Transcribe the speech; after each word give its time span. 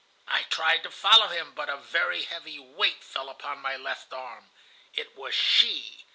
I 0.27 0.41
tried 0.49 0.81
to 0.81 0.89
follow 0.89 1.27
him, 1.27 1.53
but 1.53 1.69
a 1.69 1.77
very 1.77 2.23
heavy 2.23 2.57
weight 2.57 3.03
fell 3.03 3.29
upon 3.29 3.59
my 3.59 3.77
left 3.77 4.11
arm. 4.11 4.49
It 4.95 5.15
was 5.15 5.35
she. 5.35 6.07